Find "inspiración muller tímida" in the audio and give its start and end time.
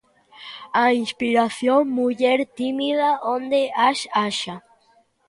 1.03-3.09